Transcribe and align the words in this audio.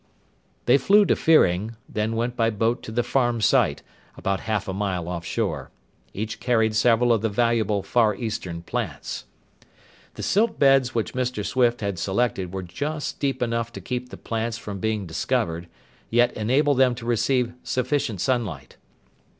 '"They 0.65 0.79
flew 0.79 1.05
to 1.05 1.15
Fearing, 1.15 1.75
then 1.87 2.15
went 2.15 2.35
by 2.35 2.49
boat 2.49 2.81
to 2.81 2.91
the 2.91 3.03
farm 3.03 3.39
site, 3.39 3.83
about 4.17 4.39
half 4.49 4.67
a 4.67 4.73
mile 4.73 5.07
offshore. 5.07 5.69
Each 6.11 6.39
carried 6.39 6.75
several 6.75 7.13
of 7.13 7.21
the 7.21 7.29
valuable 7.29 7.83
Far 7.83 8.15
Eastern 8.15 8.63
plants. 8.63 9.25
The 10.15 10.23
silt 10.23 10.57
beds 10.57 10.95
which 10.95 11.13
Mr. 11.13 11.45
Swift 11.45 11.81
had 11.81 11.99
selected 11.99 12.51
were 12.51 12.63
just 12.63 13.19
deep 13.19 13.43
enough 13.43 13.71
to 13.73 13.79
keep 13.79 14.09
the 14.09 14.17
plants 14.17 14.57
from 14.57 14.79
being 14.79 15.05
discovered, 15.05 15.67
yet 16.09 16.33
enable 16.33 16.73
them 16.73 16.95
to 16.95 17.05
receive 17.05 17.53
sufficient 17.61 18.19
sunlight. 18.21 18.77